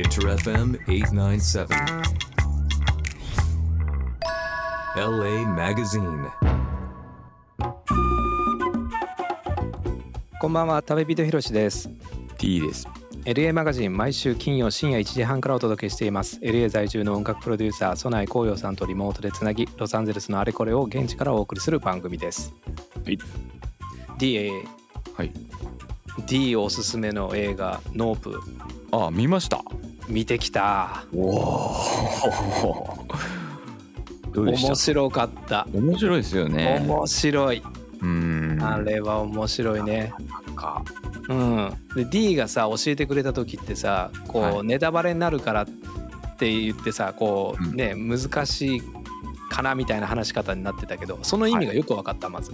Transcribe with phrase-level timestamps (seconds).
[0.00, 1.68] Inter FM 897.
[4.96, 6.30] LA Magazine.
[10.40, 11.90] こんばんは、食べ人ひろしです。
[12.38, 12.88] T です。
[13.26, 16.40] LA マガジン毎週金曜深夜1時半からお届けしています。
[16.40, 22.54] LA 在住の音楽プロデューサー、ソナイコウヨさんとリモートでつなぎ、ロサンゼルスのあれこれを現地からお送りする番組です。
[23.04, 23.18] はい。
[24.16, 24.50] D、
[25.14, 25.32] はい。
[26.26, 28.40] D おすすめの映画、ノープ、
[28.92, 29.62] ああ、見ました。
[30.10, 31.04] 見てきた。
[31.14, 33.06] おお。
[34.36, 35.66] 面白かった。
[35.72, 36.82] 面白いですよね。
[36.86, 37.62] 面白い。
[38.00, 38.62] うーん。
[38.62, 40.12] あれは面白いね。
[40.46, 40.84] なんか。
[41.28, 45.66] うん、で D がさ教えてくれた時ってさこう、はいネタバレになるからっ
[46.36, 48.82] て言ってさこう、うんね難しい
[49.48, 52.52] かなみたいな話し方になってたけどその意味がよく分かった、まず。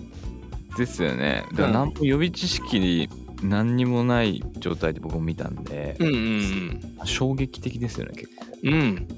[0.76, 1.44] ですよね。
[1.52, 3.08] だから何も予備知識
[3.42, 8.46] 何にもない状態で僕も見たんで、うんうん衝撃的ですよね結構。
[8.62, 9.08] うんうん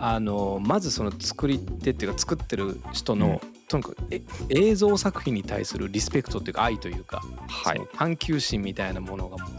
[0.00, 7.80] あのまずその作り手っていうか作ってる人の、とにかくえ映像作品に対するリスペクトっていうか愛というか、はい。
[7.94, 9.50] 探求心みたいなものがも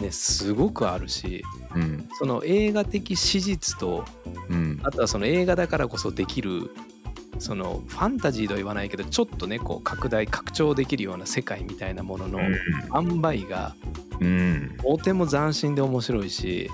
[0.00, 1.44] うねすごくあるし
[1.76, 2.08] うん。
[2.18, 4.04] その映画的史実と
[4.48, 4.80] うん。
[4.82, 6.72] あとはその映画だからこそできる
[7.38, 13.76] そのファンタジーとは言わないけどちょっとねこう拡大拡張できるような世界みたいなものの塩梅が
[14.20, 14.76] うん。
[14.82, 16.70] とても斬新で面白いし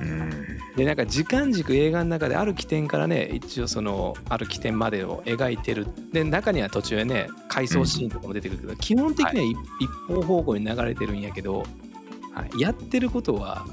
[0.00, 0.30] うん。
[0.76, 5.86] でなんか時間軸映画の中である起点からね一応そのある起点までを描いてる。
[6.12, 11.64] で中には途中でね回想シーンとかも出てくるけど、基本的には一,、一方方向に流れてるんやけど、
[12.32, 12.60] はい。
[12.60, 13.66] やってることは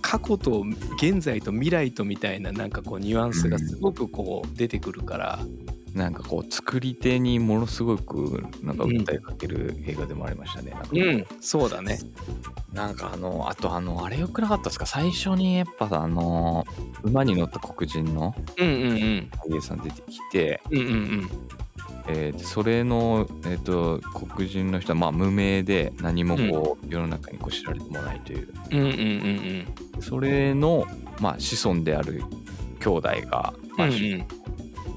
[0.00, 0.64] 過去と
[0.96, 5.38] 現在と未来とみたいななんかこうニュアンスがすごくこう出てくるから、
[5.94, 10.70] なんかこう作り手にものすごくなんか訴えかける映画でもありましたね。
[10.70, 11.98] なんかうん、そうだね。
[12.72, 14.86] なんかあのあとあのあれよくなかったですか？
[14.86, 16.66] 最初にやっぱあの
[17.02, 19.30] 馬に乗った黒人のうんうんうん。
[19.48, 21.30] 俳優さん出てきて、うんうんうん。
[22.08, 28.48] えーでそれの、えー、と黒人の人はまあ無名で何もこう、世の中にこう知られてもないという。
[28.70, 29.64] うんうんうん
[30.02, 30.86] それの、
[31.20, 32.22] まあ、子孫である
[32.80, 34.26] 兄弟が、まあうん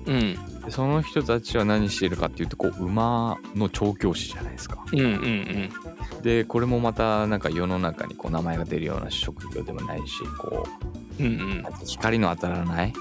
[0.07, 0.38] うん。
[0.69, 4.83] その人たちは何してるかっていうとこう馬の調教師じゃないですか。
[4.91, 5.69] うんうんうん。
[6.23, 10.67] でこれもまたなんか世の中にこう名前が出るような職業でもないしこ
[11.19, 11.59] うんうん。
[11.59, 12.93] う光の当たらない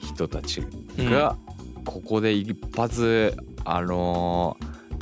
[0.00, 0.62] 人たち
[0.98, 1.10] うん。
[1.10, 1.36] が
[1.84, 4.56] ここで一発あの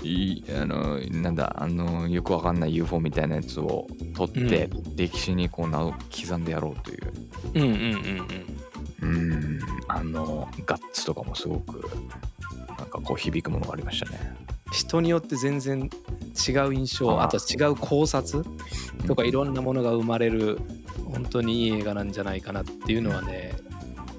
[0.05, 7.13] いあのなんだあのよくわかんない UFO みたいなやつを取って、歴史にこう名を刻んでやろうという。
[7.55, 8.55] うんうんうん。
[9.03, 11.89] うんうんあのガッツとかもすごく
[12.79, 14.37] なんかこう響くものがありましたね。
[14.73, 15.89] 人によって全然
[16.49, 18.45] 違う印象あとは違う考察
[19.07, 20.59] とかいろんなものが生まれる
[21.13, 23.53] 本当にいい映画なんじゃないかなっていうのはね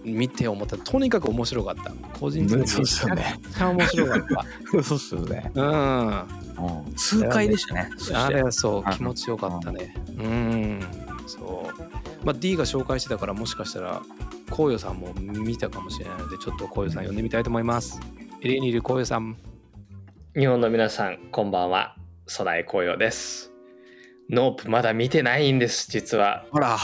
[0.06, 0.78] 見て思った。
[0.78, 1.92] とにかく面白かった。
[2.20, 3.40] 個人的にめそうっちゃすよね。
[3.44, 4.26] くちゃ面白かっ
[4.74, 4.84] た。
[4.84, 5.52] そうっすよね。
[5.54, 6.24] うん。
[6.96, 7.90] 痛快でしたね。
[8.14, 8.84] あれはそう。
[8.86, 9.96] あ気持ちよかったね。
[10.18, 10.80] うん。
[11.28, 12.26] そう。
[12.26, 14.02] まあ D が紹介してたからもしかしたら
[14.50, 18.00] こうよさんも見たかもしれないのでちょっとこうよさん呼んでみたいと思います。
[18.42, 19.38] エリにいるこうよさん。
[20.36, 21.96] 日本の皆さん、こんばんは。
[22.38, 23.52] 空井紅葉です。
[24.30, 26.46] ノープまだ見てないんです、実は。
[26.52, 26.78] ほら。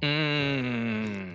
[0.00, 1.33] うーん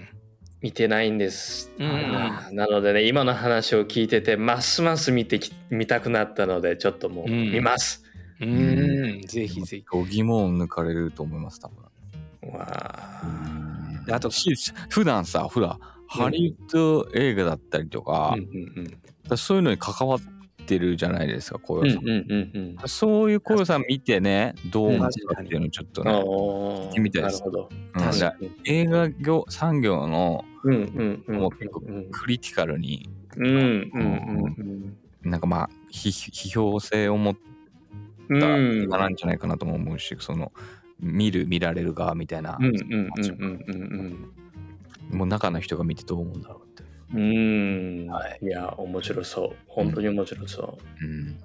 [0.61, 1.71] 見てないんです。
[1.77, 2.55] うん。
[2.55, 7.51] なのでね、今の話を聞いてて、ますます見てき見たくなったので、ちょっともううん。
[7.51, 8.03] 見ます。
[8.41, 9.21] うーん。
[9.21, 9.85] ぜひぜひ。
[9.89, 12.51] 度肝を抜かれると思います多分。
[12.51, 14.03] わあ。
[14.05, 14.53] であとし
[14.89, 15.77] 普段さ普段
[16.07, 18.97] ハリウッド映画だったりとかうん、うん
[19.29, 19.37] うん。
[19.37, 20.38] そういうのに関わって
[20.77, 22.03] るじゃないですか小うん夜さん。
[22.03, 22.89] うんうんうん。
[22.89, 27.39] そういう小夜さん見てねどう思ったかっていうのをちょっとね、聞いてみたいです。
[27.39, 27.69] なるほど。
[27.95, 28.01] うん。
[28.01, 28.51] 確かに。
[28.65, 33.99] 映画業産業のうんうんうんもう結構うんクリティカルにうんうんう
[34.61, 37.35] んなんかまあ批批評性を持っ
[38.29, 38.89] うん。
[38.89, 40.51] たなんじゃないかなとも思うし、その
[40.99, 43.09] 見る見られる側みたいな、うんうんうん
[43.67, 44.31] うん
[45.11, 45.17] うん。
[45.17, 46.68] もう中の人が見てどう思うんだろう。
[47.13, 47.21] うん。
[47.21, 48.07] うん。
[48.07, 49.55] はいいや、面白そう。
[49.67, 51.37] 本当に面白そうん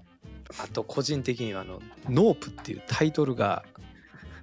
[0.62, 3.64] あと個人的にはあの「ノープ」っていうタイトルが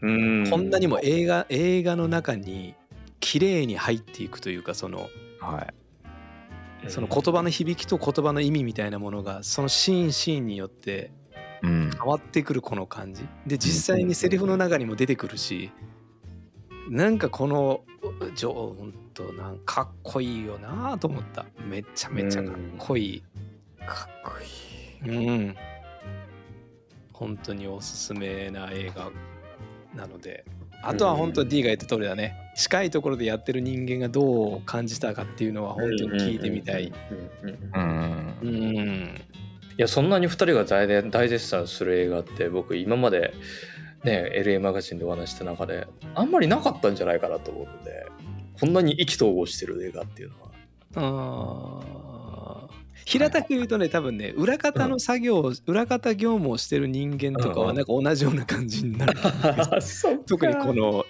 [0.01, 0.07] う。
[0.07, 0.49] うん。
[0.49, 2.75] こんなにも映画映画の中に
[3.19, 5.09] 綺麗に入っていくというかその
[5.39, 5.73] はい
[6.89, 11.11] その言葉の響きと言葉の意味みたいなものがそのシーンシーンによって
[11.61, 15.71] うん変わってくるこの感じで実際にセリフの中にも出てくるし
[16.89, 17.83] なんかこの
[18.35, 21.45] じょほんとなんかかっこいいよなと思った。
[21.65, 23.23] めちゃめちゃかっこいい。
[23.85, 24.31] かっこ
[25.05, 25.17] いい。
[25.17, 25.55] うん
[27.13, 29.11] 本当におすすめな映画
[29.95, 30.45] なので。
[30.83, 32.35] あとは本当 D が言った通りだね。
[32.55, 36.91] 近いところでやってる人間がどう感じたかっていうのは本当に聞いてみたい。
[37.43, 37.49] うん。
[37.49, 38.35] うん。
[38.41, 38.49] うん。
[38.49, 39.21] うんうんうん
[39.71, 43.33] いやそんなに2人が大で大絶賛する映画って僕今まで
[44.03, 48.07] ね LA マガジンでお話した中であんまりなかったんじゃないかなと思うので
[48.59, 50.51] こんなに意気投合してる映画っていうのは。
[50.95, 52.71] あー。
[53.05, 57.67] 平たく言うとね多分ね裏方の作業を裏方業務をしてる人間とかうんうん。
[57.67, 59.13] はなんか同じような感じになる。
[60.27, 61.05] 特にこの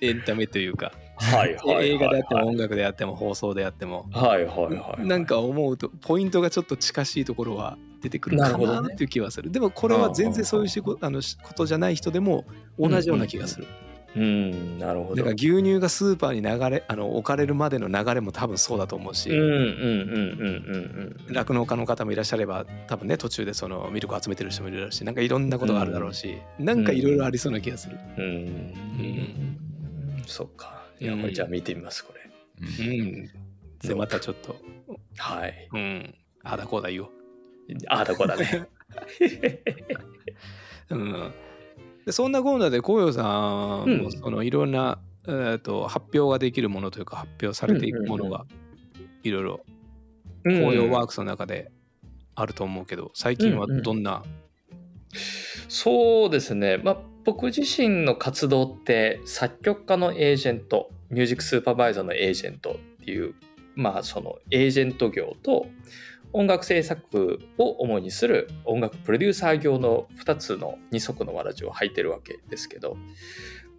[0.00, 0.92] エンタメというか。
[1.18, 4.06] はいはいはい映画であっても音楽であっても放送であっても。
[4.12, 5.06] はいはいはい。
[5.06, 9.50] なんか思うとポイントがちょっと近しいところは出てくるかなっていう気はする。
[9.50, 12.44] でもこれは全然そういう仕事あのことじゃない人でも
[12.78, 13.66] 同じような気がする。
[14.16, 15.16] うんなるほど。
[15.16, 27.98] だから牛乳がスーパーに流れあの置かれるまでの流れも多分そうだと思うし、うんうんうんうんうんうん酪農家の方もいらっしゃれば多分ね途中でそのミルクを集めてる人もいるだろうしなんかいろんなことがあるだろうし、なんかいろいろありそうな気がする。
[28.16, 28.74] うん。
[30.26, 30.82] そっか。
[30.98, 32.20] いやこれじゃあ見てみますこれ。
[32.86, 33.30] うん。
[33.86, 34.56] でまたちょっと、
[35.18, 35.68] はい。
[35.74, 37.10] うん、ああだこうだ言おう。
[37.88, 38.68] ああだこだね。
[40.90, 41.32] うん、
[42.04, 44.02] でそんなコーナーで紅葉さんうん。
[44.04, 48.46] もそのいろんな、えー、と発表ができるものというか発表されていくものが
[49.22, 49.60] いろいろ
[50.44, 51.70] 紅葉ワークスの中で
[52.36, 54.22] あると思うけど最近はどんな、
[55.68, 63.34] そうですね、まあ、僕自身の活動って作曲家のエージェントミュージックスーパーバイザーのエージェントっていう
[63.74, 65.66] まあそのエージェント業と
[66.32, 72.96] 音楽制作を主にする音楽プロデューサー業の2つの二足のわらじを履いてるわけですけど。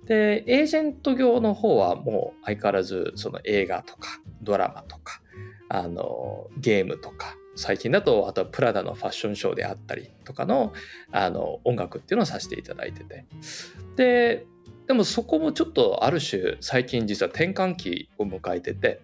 [0.06, 5.22] でエージェント業の方はもう相変わらずその映画とかドラマとか
[5.68, 10.72] あのゲームとか最近だとあとはプラダのファッションショーであったりとかの
[11.12, 13.26] あの音楽っていうのをさせていただいてて。
[13.98, 14.46] で
[14.88, 19.02] でもそこもちょっとある種最近実は転換期を迎えてて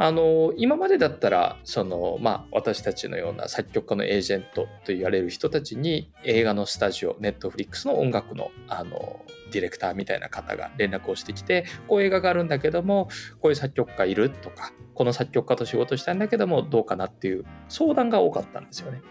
[0.00, 13.08] あの今までだったらその、まあ、私たちのような作曲家のエージェントと言われる人たちに映画のスタジオネットフリックスの音楽のあのディレクターみたいな方が連絡をしてきてこういう映画があるんだけども
[13.40, 19.02] こういう作曲家いるとかこの作曲家と仕事したいんだけどもどうかなっていう相談が多かったんですよね。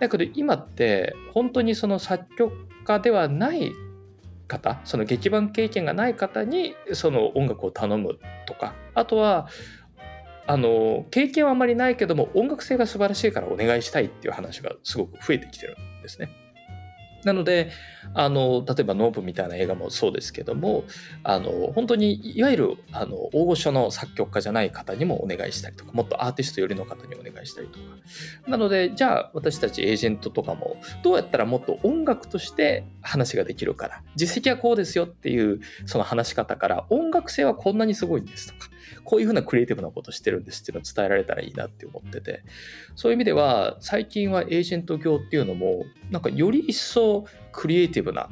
[0.00, 3.72] だけど今って本当にその作曲家ではない
[4.48, 9.48] 方その劇版経験がない方にその音楽を頼むとかあとは
[10.50, 16.28] あの経験はあまりないけども音楽性が素晴らしいからお願いしたいっていう話がすごく増えてきてるんですね。
[17.24, 17.70] なので
[18.14, 20.84] あの例えば「ノープ」みたいな映画もそうですけども
[21.22, 27.84] あの本当にいわゆるあの大御所の作曲家じゃない方にもお願いしたりとかもっとアーティスト寄りの方にお願いしたりとか
[28.48, 38.70] なのでじゃあ私たちエージェントとかもどうやったらもっと音楽として話ができるから実績はこうですよっていうその話し方から音楽性はこんなにすごいんですとか
[39.04, 42.42] こういうふうなクリエイティブなことしてるんですっていうのを伝えられたらいいなって思ってて
[42.94, 48.30] そういう意味では最近はエージェント業っていうのもなんかより一層クリエイティブな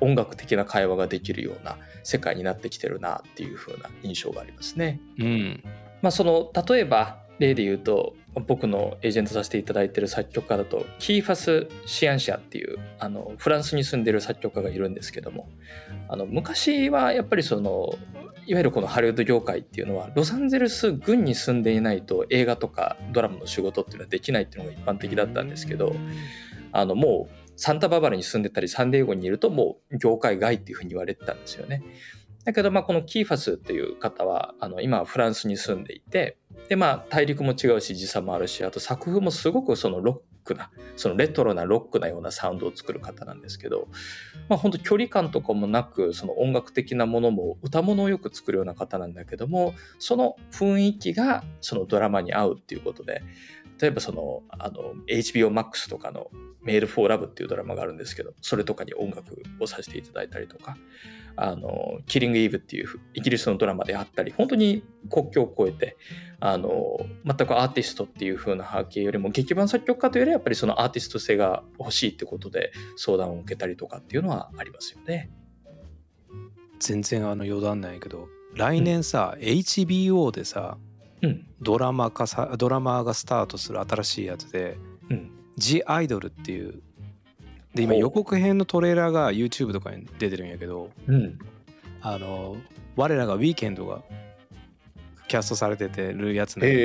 [0.00, 5.00] 音楽的な会話ができるような世界になってきてるなっていう風な印象がありますね。
[5.18, 5.62] うん
[6.00, 8.14] まあ、その例えば例で言うと
[8.46, 15.48] 僕のエージェントさせていただいてる作曲家だとキーファス・シアンシアっていうあのフランスに住んでる作曲家がいるんですけども
[16.08, 17.94] あの昔はやっぱりその
[18.46, 25.94] いわゆるこのハリウッド業界っていうのはロサンゼルス郡に住んでいないと映画とかドラマの仕事っていうのはできないっていうのが一般的だったんですけど
[26.72, 31.82] あのもうサンタババラに住んでたりサンディエゴにいるともう業界外っていうふうに言われてたんですよね。
[32.44, 43.88] だけどまあこのキーファスっていう方はあの今はフランスに住んでいてでまあ大陸も違うし時差もあるしあと作風もすごくそのロックなそのレトロなロックなようなサウンドを作る方なんですけど
[44.48, 53.22] まあ本当距離感とかもなくその音楽的なものも歌物をよく作るような方なんだけどもその雰囲気がそのドラマに合うっていうことで
[53.80, 56.30] 例えばそのあの HBO Max とかの
[56.62, 60.76] 「Made for Love」っていうドラマがあるんですけどそれとかに音楽をさせていただいたりとか
[61.36, 65.96] あの、キリング・イーブっていうイギリスのドラマであったり、本当に国境を越えて、
[66.40, 75.30] あの、全くアーティストっていう風な波形よりも、劇版作曲家というよりはやっぱりそのアーティスト性が欲しいってことで相談を受けたりとかっていうのはありますよね。
[76.80, 80.78] 全然あの余談ないけど来年さ、HBO でさ
[81.22, 81.46] うん。
[81.60, 84.78] ドラマ化さドラマがスタートする新しいやつで
[85.10, 85.30] うん。
[85.56, 86.82] 「ジ・アイドル」っていう
[87.74, 91.38] で今予告編のトレーラーが YouTube とかに出てるんやけどうん。
[92.00, 92.56] あの
[92.96, 94.02] 我らがウィーケンドが
[95.30, 96.76] キャストされててるやつなんだけ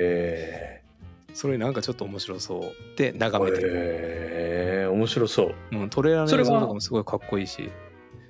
[0.00, 0.82] え
[1.28, 2.98] どそれなんかちょっと面白そう。
[2.98, 5.54] で眺めてる、えー、面白そう。
[5.70, 7.70] うん、トレーラーのそれは映像とかもすごいかっこいいし。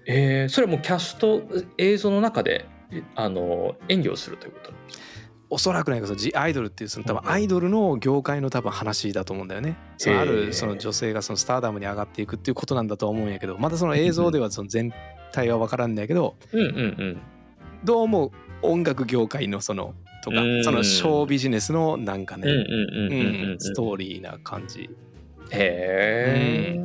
[0.07, 1.43] えー、それはもうキャスト
[1.79, 4.73] 映像の中でえあの演技をするということ？
[5.49, 9.79] おそらくないけどジアイドルっていうその多分アイドルの業界の多分話だと思うんだよね。
[9.97, 14.93] そのあるその女性がそのスターダムに上がっていくっていうことなんだと思うんやけどまたその映像ではその全
[15.33, 16.71] 体は分からんだけどうんうんう
[17.05, 17.19] ん。
[17.85, 20.65] どうも音楽業界のそのとかうん。
[20.65, 23.51] そのショービジネスのなんかね、うんうんうんうんうん。
[23.53, 24.91] うんストーリーな感じ。
[25.51, 26.79] へえ、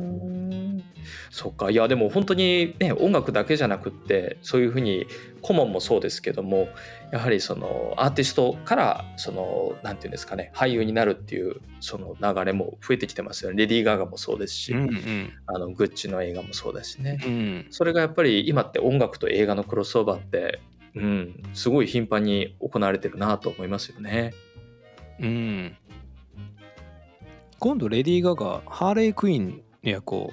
[1.30, 5.06] そっかいやでも本当にね音楽だけじゃなくってそういうふうに
[5.42, 6.68] 顧問もそうですけども
[7.12, 13.56] やはりそのアーティストからそのなんていうんですかね俳優になるっていうその流れも増えてきてますよね。
[13.58, 15.32] レディー・ガガもそうですし、うんうん。
[15.46, 17.20] あのグッチの映画もそうだしね。
[17.26, 17.66] うん。
[17.70, 20.60] それがやっぱり今って音楽と映画のクロスオーバーって
[20.94, 21.42] うん。
[21.54, 24.32] すごい頻繁に行われてるなと思いますよね。
[25.20, 25.76] うん。
[27.58, 30.30] 今度レディー・ガガハーレー・クイーンの役を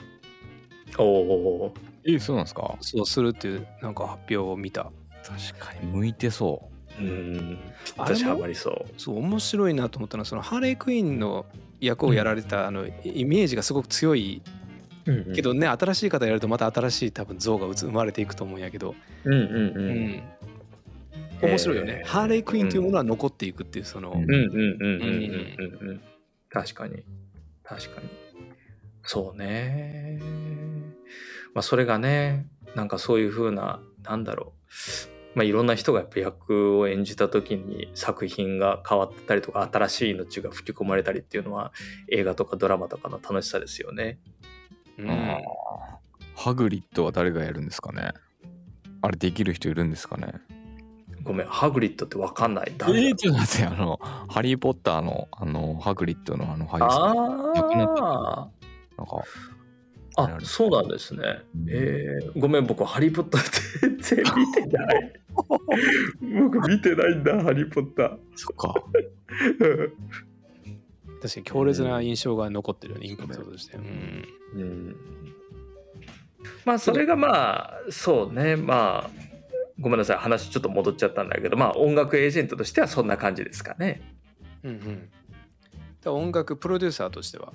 [0.98, 1.74] おお
[2.06, 2.78] えそうなんですか？
[2.82, 4.92] そうするっていうなんか発表を見た。
[5.24, 7.02] 確かに向いてそう。
[7.02, 7.58] ん。
[7.98, 8.86] あれも私ハマりそう。
[8.98, 11.46] そう面白いなと思ったのはそのハーレー・クイーンの
[11.80, 14.42] 役をやられた、あのイメージがすごく強い
[15.34, 19.78] けどね、新しい方やるとまた新しい多分像が生まれていくと思うんやけど、うんうんうん。
[19.78, 20.24] うん
[21.42, 24.24] 面白いよね、ハーレークイーンというものは残っていくっていうそのうん。
[24.24, 25.02] うんうんうん
[25.82, 26.02] うんうん
[26.50, 27.06] 確かに。
[27.64, 28.10] 確かに。
[29.04, 30.20] そうね。
[31.54, 32.46] まあそれがね
[32.76, 35.38] なんかそういうふうななんだろう。
[35.38, 41.72] まあ、いろんな人がやっぱ役を演じた時に作品が変わったりとか新しい命が吹き込まれたりっていうのは
[42.12, 44.20] 映画とかドラマとかの楽しさですよね。
[44.98, 45.08] うん、
[46.36, 48.12] ハグリッドは誰がやるんですかね？
[49.02, 50.34] あれできる人いるんですかね？
[51.24, 52.72] ごめんハグリッドってわかんない。
[52.72, 54.00] えー、ちょっと待ってあの
[54.30, 58.04] ハリー・ポッターのあのハグリッドのあの俳優さん亡くなった。
[58.04, 58.50] あ
[58.98, 59.24] なんか
[60.18, 61.22] ああそうなんですね。
[61.56, 61.70] うん。
[61.70, 65.14] えー、ごめん僕ハリー・ポッター全然見てない。
[66.42, 68.18] 僕見てないんだハリー・ポッター。
[68.36, 68.74] そっか。
[71.22, 74.26] 確かに強烈な印象が残ってるよねインパクトとして、うん。
[74.56, 74.96] うん。
[76.66, 78.56] まあそれがまあそうね。
[78.56, 79.31] まあ
[79.82, 84.02] ごめんなさい話ちょっと戻っちゃったんだけどまあ音楽エージェントとしてはそんな感じですかね。
[84.64, 85.10] うんうん。
[86.02, 87.52] で音楽プロデューサーとしては？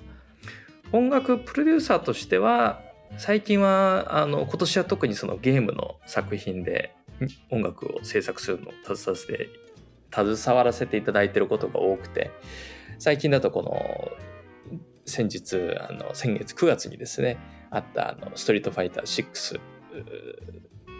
[0.91, 2.81] 音楽プロデューサーとしては
[3.17, 6.93] 最近はあの今年は特にそのゲームの作品で
[7.51, 9.49] ん音楽を制作するのを携わせて
[10.13, 12.31] 携わらせていただいていることが多くて
[12.99, 14.11] 最近だとこの
[15.05, 17.37] 先日あの先月9月にですね
[17.69, 19.59] あったあのストリートファイター6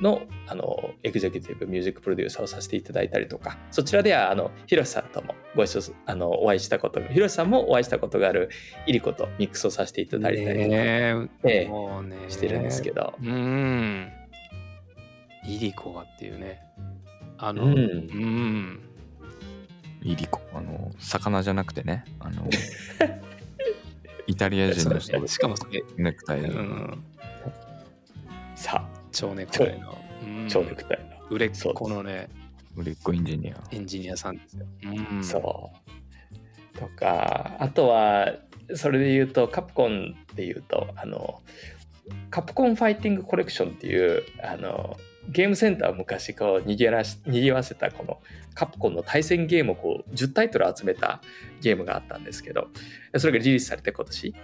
[0.02, 8.50] のあのエグゼクティブミュージックプロデューサーをさせていただいたりとかそちらではあのヒロシさんともご一緒すあのお会いしたことヒロシさんもお会いしたことがある
[8.86, 11.66] イリコとミックスをさせていただいたりとか、ねえ。
[11.66, 12.18] えもうね。
[12.30, 14.12] してるんですけど、うん。
[15.46, 16.60] イリコがっていうね。
[17.38, 17.76] あのうん。
[17.76, 18.80] うん。
[20.04, 22.48] イリコあの魚じゃなくてねあの
[24.28, 27.04] イタリア人の人しかもそれ、ネクタイ、うん、
[28.56, 29.92] さ蝶ネクタイの。
[29.92, 29.96] あ
[30.50, 32.30] 超ネクタイの、売れっ子のね。
[32.76, 33.58] 売れっ子エンジニア。
[33.72, 35.88] エンジニアさんですよ、うん、そう。
[36.78, 38.34] とかあとは
[38.76, 41.42] それで言うとカプコンで言うとあの
[42.30, 44.98] カプコンファイティングコレクションっていうあの
[45.30, 48.20] ゲームセンターを昔こうにぎわらしにぎわせたこの
[48.54, 51.22] カプコンの対戦ゲームをこう10タイトル集めた
[51.62, 52.68] ゲームがあったんですけど
[53.18, 54.36] それがリリースされて今年。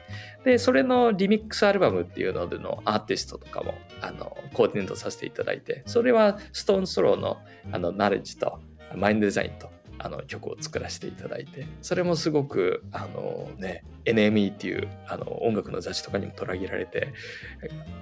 [0.44, 7.38] でそれのリミックスアルバムっていうのでのアーティストとかもあのコーディネートさせていただいてそれはストーンストローの
[7.72, 8.60] あのナレッジと
[8.96, 9.70] マインドデザインと
[10.00, 17.14] あの曲を作らせていただいてそれもすごくあのね NME っていうあの音楽の雑誌とかにも取り上げられて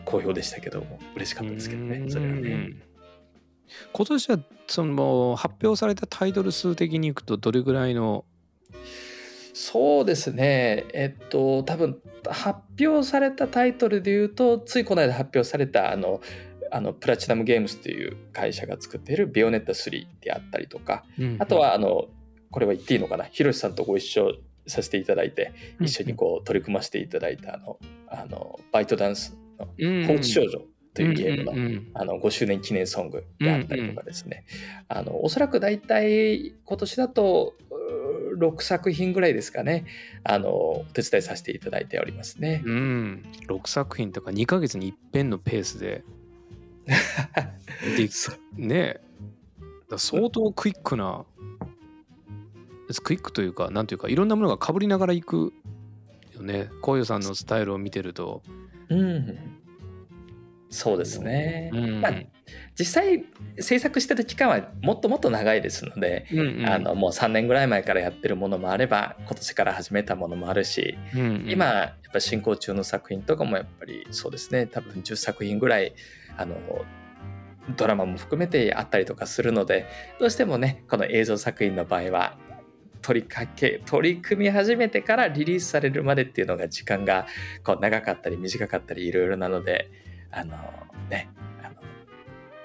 [0.05, 2.49] 好評でしたけども嬉しかったですけどねそれはね。
[2.49, 2.81] うん
[3.93, 8.25] 今年はその発表されたタイトル数的にいくとどれぐらいの？
[9.53, 10.85] そうですね。
[10.93, 11.97] えっと多分
[12.29, 16.21] 発表されたタイトルで言うとついこの間発表されたあの
[16.71, 21.03] あのプラチナムゲームスっていう会社が作っているビオネッタ3であったりとか
[21.39, 22.07] あとはあの
[22.49, 23.25] これは言っていいのかな？
[23.25, 24.35] ひろしさんとご一緒
[24.67, 30.61] させていただいて一緒にこう取り組ませていただいたあのあのバイトダンスのうん「放置少女」
[30.93, 34.45] というゲームのうんうんあの5周年記念ソングであったりとかですね、
[34.89, 39.85] あのおそらく大体今年だとうー6作品ぐらいですかね。
[40.23, 42.61] あのお手伝いさせていただいておりますね。
[42.65, 46.03] うん、うん、6作品とか2ヶ月に一遍のペースで
[47.97, 48.09] で
[48.57, 48.75] ね。
[48.75, 49.01] え
[49.89, 51.25] だ相当クイックな
[53.03, 55.53] クイックというかなんていうかいろんなものがかぶりながらいく
[56.33, 56.69] よね。
[56.81, 58.41] こういうさんのスタイルを見てると。
[58.89, 59.37] うん。
[60.69, 61.71] そうですね。
[61.73, 62.01] うん。
[62.01, 62.13] まあ
[62.77, 63.25] 実際
[63.59, 66.65] 制作してる期間はもっともっと長いですので、うんうん。
[66.67, 71.45] あのもう3年ぐらい前からやってるものもあれば今年から始めたものもあるし、うんうん。
[71.49, 74.67] 今やっぱ進行中の作品とかもやっぱりそうですね。
[74.67, 75.93] 多分10作品ぐらい
[76.37, 76.55] あの
[77.75, 79.85] ドラマも含めてあったりとかするので
[80.19, 82.37] どうしてもねこの映像作品の場合は
[83.01, 87.25] 取りかけ取り組み始めてからリリースされるまでっていうのが時間が
[87.63, 89.89] こう長かったり短かったりいろいろなので
[90.31, 90.55] あの
[91.09, 91.29] ね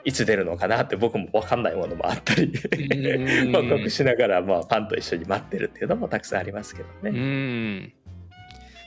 [0.06, 3.52] いつ出るのかなって僕も分かんないものもあったりうん。
[3.52, 7.10] 報告しながら、まあ、ファンと一緒に待ってるっていうのもたくさんありますけどうね。
[7.10, 7.92] ん。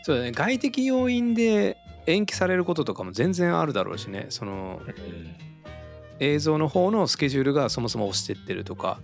[0.03, 0.31] そうだね。
[0.31, 1.75] 外的要因で
[2.07, 4.27] 延期されることとかも全然あるだろうしね。
[4.29, 4.81] その
[6.19, 8.99] 映像の方のスケジュールがそもそも押してってるとか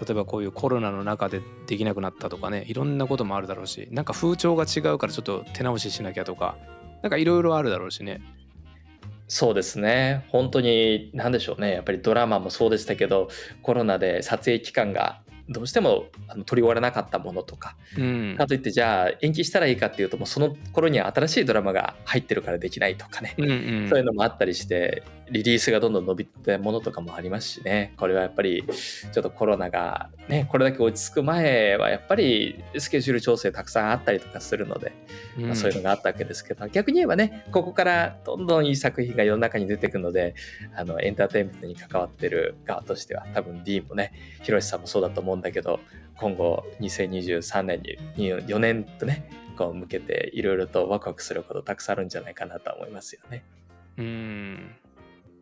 [0.00, 2.66] 例えばこういうコロナの中でできなくなったとかね。
[2.68, 3.88] いろんなこともあるだろうし。
[3.90, 6.58] なんか風潮が違うからちょっと手直ししなきゃとか。
[7.02, 8.20] なんかいろいろあるだろうしね
[9.28, 10.26] そうですね。
[10.30, 11.72] 本当に何でしょうね。
[11.72, 13.28] やっぱりドラマもそうでしたけど
[13.62, 17.76] コロナで撮影期間がどうしてもあの取り終わらなかったものとか。
[17.96, 18.34] うん。
[18.36, 23.88] かといってじゃあ延期したらいいかっていうともうその頃には新しいドラマが入ってるからできないとかね、うんうん。
[23.88, 27.94] そういうのもあったりしてリリースがどんどん伸びたものとかもありますしね。
[27.96, 28.64] これはやっぱり
[29.12, 34.92] ちょっとコロナがねこれだけ落ち着く前はやっぱりスケジュール調整たくさんあったりとかするので
[35.38, 40.34] まあ、そういうのがあったわけですけど、逆に言えばねここからどんどんいい作品が世の中に出てくるので
[40.74, 44.12] あのエンターテインメントに関わってる側としては多分 D もね
[44.42, 45.80] ひろしさんもそうだと思うんだけど
[46.16, 47.82] 今後2023年
[48.16, 53.44] に4年とねこう向けていろいろとワクワクすることたくさんあるんじゃないかなとは思いますよね。
[53.96, 54.76] うん。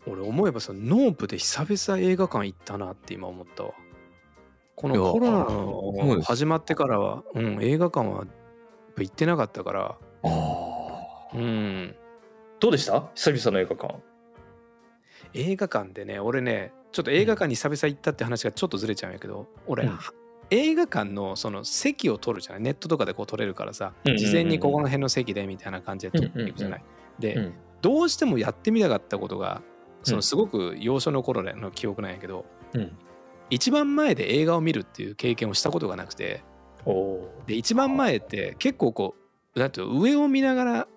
[0.07, 3.73] 俺思えばさノープで久々映画館行ったなって今思ったわ。
[4.75, 8.26] このコロナの始まってからは、うん、映画館は
[8.99, 9.99] 行ってなかったから。
[11.35, 11.97] うん。
[12.61, 13.11] どうでした？
[13.15, 13.95] 久々の映画館。
[15.35, 19.99] 映画館でね俺ねちょっと映画館に久々行ったって話がちょっとずれちゃうんやけど俺、うん。
[20.49, 26.85] 映画館のその席を取るじゃないネットとかでこう取れるからさうんうんうん事前にここの辺の席でみたいな感じで取っていくじゃない。
[27.19, 27.54] で、うん。
[27.82, 29.61] どうしてもやってみたかったことが
[30.04, 30.23] そうのん。
[30.23, 32.97] すごく幼少の頃の記憶なんやけど、うん。
[33.50, 36.43] 一番前で映画を見るっていう経験をしたことがなくて
[37.47, 39.15] で一番前って結構こ
[39.54, 40.89] うなんていうの上を見ながら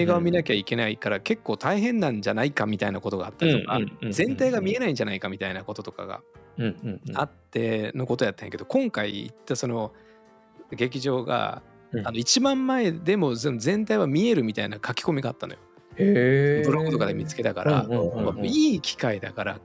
[0.00, 3.78] 映画を見なきゃいけないから結構大変なんじゃないかみたいなことがあったりとか
[4.10, 6.20] 全体が見えないんじゃないかみたいなこととかが
[7.14, 9.92] あってのことやったんやけど今回行ったその
[10.70, 11.62] 劇場が
[11.94, 12.06] うん。
[12.06, 15.60] あの一番前でも全全体は見えるみたいな書き込みがあったのよ。
[15.96, 17.86] ブログとかで見つけたから
[18.42, 19.60] いい機会だから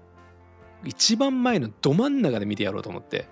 [0.86, 3.26] 一番前のど真ん中で見てやろうと思って。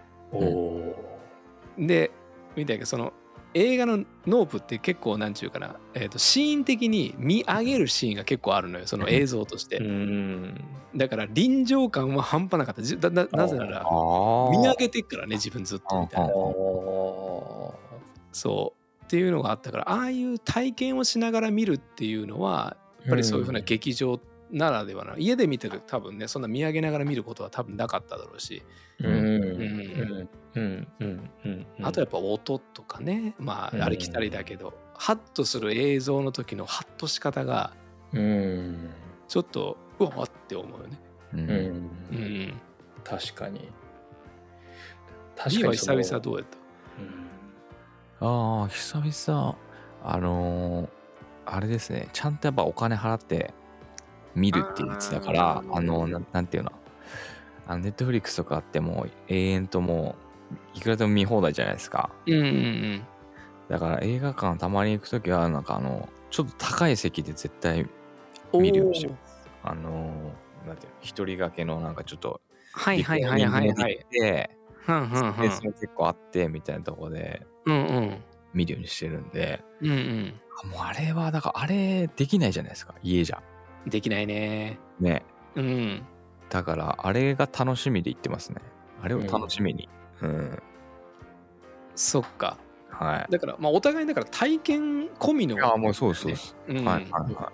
[1.77, 2.11] で
[2.55, 3.13] 見たけどその
[3.53, 10.63] 映画のノープって結構なんちゅうかな、えー、とシーン的に見上げるシーンが結構あるのよその映像として、うん。
[10.95, 12.81] だから臨場感は半端なかった。
[12.81, 16.33] じだだなぜならあ見上げてっからね自分ずっとみたいな。
[16.33, 17.73] お
[18.31, 19.05] そう。
[19.05, 24.19] っていうのがあったからああいう体験をしながら見るっていうのはやっぱりそういうふうな劇場
[24.51, 28.63] ならではな、家で見てる多分ねそんな見上げながら見ることは多分なかっただろうし、
[28.99, 29.07] うん。
[29.07, 30.29] うん。
[30.55, 30.87] うん。
[30.99, 31.27] うん。
[31.43, 31.49] う
[31.81, 31.85] ん。
[31.85, 33.81] あとやっぱ音とかねまうん。
[33.81, 37.73] あありきたりだけど、ハッとする映像の時のハッとし方が
[38.13, 38.89] うん。
[39.27, 40.99] ちょっとうわって思うよね。
[41.33, 41.45] ううん。
[41.45, 42.53] んうん。
[43.03, 43.69] 確かに。
[45.49, 46.45] B は久その々どうやっ
[48.19, 48.25] た？
[48.25, 49.57] ああ久々。
[50.03, 50.89] あのー
[51.49, 52.09] あれですね。
[52.11, 53.53] ちゃんとやっぱお金払って
[54.37, 56.71] 見るっていうやつだからあのななんていうの？
[57.67, 60.15] あのネットフリックスとかあっても永遠とも
[60.75, 62.11] ういくらでも見放題じゃないですか。
[62.25, 63.01] うんうん
[63.67, 67.85] だから映画館たまに行くときはなんかあのちょっと高い席で絶対
[68.53, 68.61] うん。
[68.61, 69.49] 見るようにしてます。
[69.63, 70.97] あのーなんていうの？
[71.01, 72.39] 一人掛けのなんかちょっと
[72.71, 73.73] はいはいはいはい。
[73.73, 74.05] はい。
[74.11, 74.49] で
[74.83, 78.17] スペースも結構あってみたいなところでうんうん。
[78.53, 79.61] 見るようにしてるんで。
[79.81, 80.33] うんうん。
[80.71, 83.43] もうあれはだからあれできないじゃないですか家じゃ
[83.89, 84.79] できないね。
[84.99, 85.23] ね
[85.55, 86.01] うん。
[86.49, 88.61] だからあれが楽しみで行ってますね
[89.01, 89.89] あれを楽しみに
[90.21, 90.59] うん、
[91.95, 92.57] そっか。
[92.89, 95.55] はいだからまあお互いだから体験込みの。
[95.55, 96.85] いやもうそうそうです、うん。
[96.85, 97.51] はいはいは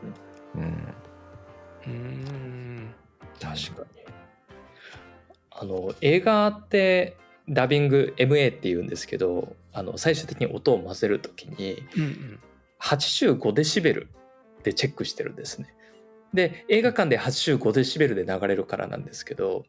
[0.55, 0.93] いうん
[1.85, 2.95] うーん。
[3.41, 4.03] 確かに
[5.51, 7.17] あの映画って
[7.49, 12.39] ダビング MA っていうんですけどあの最終的に音を混ぜるときにうんうん。
[12.79, 14.07] 85デシベル
[14.63, 15.73] でチェックしてるんですね。
[16.33, 19.65] で映画館で85デシベルで流れるからなんですけど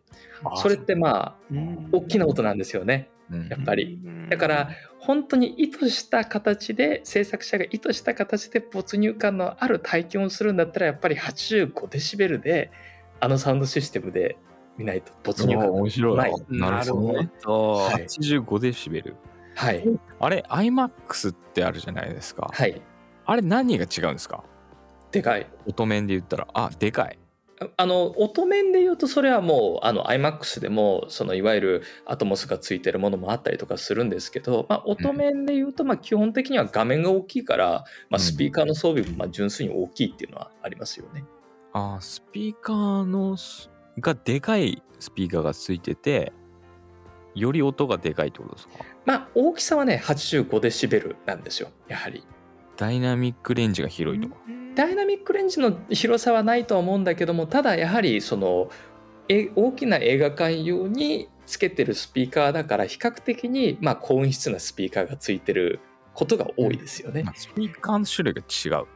[0.56, 3.10] それってまあうん大きな音なんですよね。
[3.30, 3.98] うんやっぱり
[4.30, 12.70] だから本当に意図した形で制作者が意図した形で没入感のある体験をするんだったらやっぱり85デシベルで
[13.20, 14.36] あのサウンドシステムで
[14.76, 16.34] 見ないと没入感が面白いない。
[16.50, 17.30] なるほね。
[17.42, 17.72] ど。
[17.72, 19.16] はい85デシベル。
[19.56, 19.84] はい
[20.18, 22.50] あれ、IMAX ってあるじゃないですか。
[22.52, 22.80] はい
[23.26, 24.44] あれ何が違うんですか？
[25.14, 27.18] でかい音面で言ったら、あ、でかい。
[27.76, 41.24] あの音面で言うとそれはもうあの iMAX でもそのいわゆるアトモスがついてるものもあったりとかするんですけど、まあ、音面で言うとまあ基本的には画面が大きいから、まあ、スピーカーの装備もまあ純粋に大きいっていうのはありますよね。
[41.72, 46.32] あ、スピーカーのすがでかいスピーカーがついてて、
[47.36, 48.74] より音がでかいってことですか？
[49.06, 52.24] まあ大きさはね85デシベルなんですよやはり。
[52.76, 54.34] ダイナミックレンジが広いとか。
[54.74, 58.70] ダイナミックレンジの広さはないとは思うんだけどもただやはりその
[59.28, 65.80] え大きな映画館用につけてるスピーカーだから比較的にまあ高音質なスピーカーがついてる
[66.14, 67.22] ことが多いですよね。
[67.22, 68.42] まあスピーカーの種類が
[68.80, 68.86] 違う。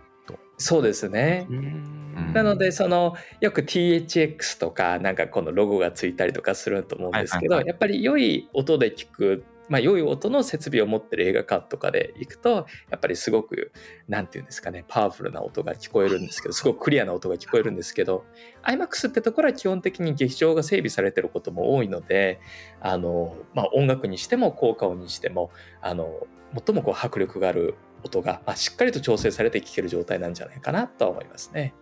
[0.58, 1.46] そうですね。
[1.48, 13.72] うんなのでそのよく THX とかなんかこのロゴがついたりとかすると思うんですけど、やっぱり良い音で聞く、まあ、良い音の設備を持ってる映画館とかで行くとやっぱりすごく
[14.09, 18.24] なんていうんですかねパワフルな音が聞こえるんですけどすごくクリアな音が聞こえるんですけど
[18.62, 22.40] iMAX ってところは基本的に劇場が整備されてることも多いので
[22.81, 25.50] あの、まあ、音楽にしても効果音にしても
[25.81, 26.26] あの
[26.66, 31.74] 最もこう迫力がある音が、まあ、しっかりと調整されて聴ける状態なんじゃないかなとは思いますね。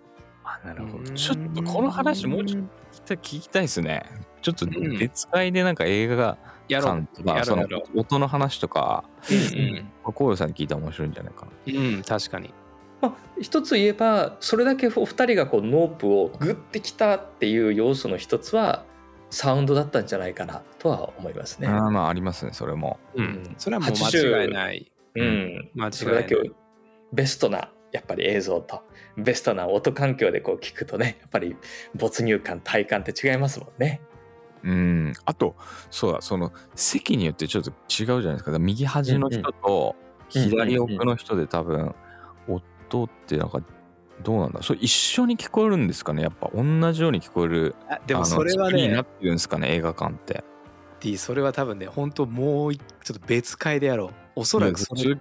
[0.46, 2.62] あ、なるほどちょっとこの話もうちょっ
[3.04, 4.04] と聞きたいですね。
[4.42, 9.34] ちょっとん別会でなんか映画館とか、そうの音の話とか、う。
[9.34, 11.52] うんコウヨさんに聞いたら面白いんじゃないかな。
[11.66, 12.54] うん、うん、確かに。
[13.00, 18.84] まあ、一つ言えばそれだけお二人がこうノープをグッてきたっていう要素の一つは
[19.30, 21.68] サウンドだったんじゃないかなとは思いますね。
[21.68, 22.98] あーまあありますね、それも。
[23.14, 24.92] うん、それはもう間違いない。
[25.16, 26.52] うん、間違いそれだけない。
[27.12, 28.82] ベストなやっぱり映像と
[29.16, 31.56] ベストな音環境でこう聞くとねやっぱり
[31.94, 34.00] 没入感体感って違いますもんね。
[34.66, 35.12] うん。
[35.24, 35.54] あと、
[35.90, 38.58] そうだ、その席によってちょっと違うじゃないですか。
[38.58, 39.94] 右端の人と
[40.28, 41.94] 左奥の人で多分、
[42.48, 43.62] 音ってなんか、
[44.22, 47.76] どうなんだそれ一緒に聞こえるんですかねやっぱ同じように聞こえる。
[47.88, 50.42] あでもそれはねになっ、てるんですかね映画館って。
[51.00, 54.25] D それは多分ね、本当もう一ちょっと別会でやろう。
[54.38, 55.16] おそらくそれ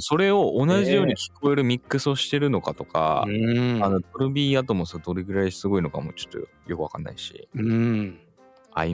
[0.00, 3.82] それを同じように聞こえるミックスをしてるのかとか、うん。
[3.82, 8.18] あのドルビーアトモスがどれぐらいすごいのかもちょっとよくわかんないし、うん。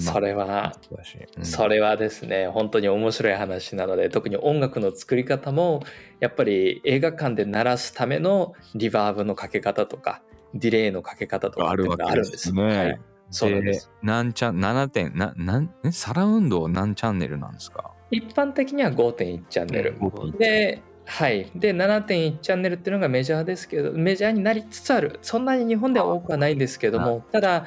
[0.01, 0.97] それはそ
[1.37, 1.45] うん。
[1.45, 5.83] それはですね本当に面白い話なので特に音楽の作り方も
[6.21, 10.23] やっぱり映画館で鳴らすためのリバーブのかけ方とか
[10.55, 12.63] ディレイのかけ方とかあるわけですね。
[12.63, 13.01] はい、
[13.31, 13.91] そうです。
[14.03, 17.94] 何チャン7点ななんえサラウンド何チャンネルなんですか？
[18.15, 21.51] 一般的には5.1チャンネル、うんではい。
[21.55, 25.19] で7.1チャンネルっていうのがメジャーですけどメジャーになりつつある。
[25.23, 27.67] そんなに日本では多くはないんですけどもただ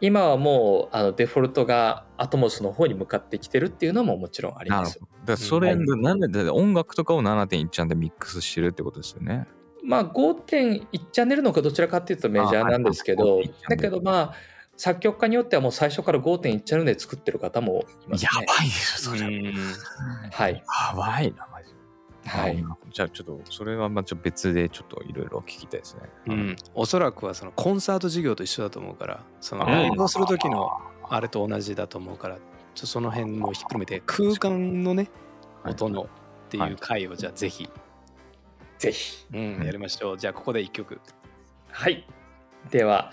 [0.00, 4.98] 今はもうあのデフォルトがアトモスの方に向かってきてるっていうのももちろんあります。
[5.24, 6.02] だそれ、うん。
[6.02, 9.46] なんで音楽とかを7.1チャンでミックスしてるってことですよね。
[9.84, 13.54] まあ5.1チャンネルの方がどちらかっていうとメジャーなんですけあどはい。
[13.70, 14.34] だけどまあ
[14.82, 18.30] 作曲家によってはもう最初から5.1チャンネルで作ってる方もいますね。
[18.34, 19.20] やばいでしょ、それ。
[19.20, 19.54] うん。
[20.32, 21.72] はい、やばいな、マジ
[22.24, 22.28] で。
[22.28, 22.64] はい。
[22.68, 26.00] あじゃあちょっと、それはまあちょっと別でちょっといろいろ聞きたいですね。
[26.26, 29.70] うん、おそらくはそのコンサート事業と一緒だと思うからそのうん。
[29.70, 30.76] ライブをする時の
[31.08, 35.08] あれと同じだと思うからちょっとその辺もひっくるめて空間のね
[35.62, 35.74] はい。
[35.74, 36.06] 音のっ
[36.48, 37.68] ていう回をじゃあぜひ、
[38.80, 39.28] ぜひ。
[39.32, 40.18] うん、やりましょう。
[40.18, 41.00] じゃあここで一曲。
[41.70, 42.04] はい。
[42.72, 43.12] では、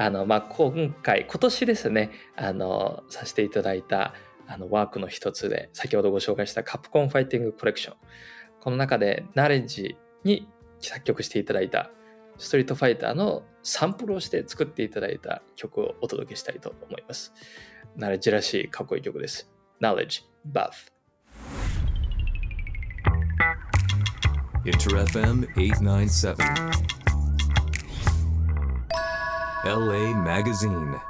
[0.00, 4.14] あの、まあ、今回、今年ですね、あの、させていただいた、
[4.46, 7.96] あの、ワークの一つで、先ほどご紹介したカプコンファイティングコレクション。
[8.60, 11.90] この中で、ナレッジに作曲していただいた、
[12.36, 17.32] ストリートファイターのサンプルをして作っていただいた曲をお届けしたいと思います。
[17.96, 19.50] ナレッジらしいかっこいい曲です。
[19.80, 20.92] Knowledge Bath。
[24.64, 26.97] Inter FM 897.
[29.64, 31.00] LA Magazine.